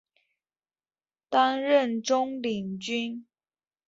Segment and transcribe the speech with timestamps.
[1.29, 3.27] 转任中领军。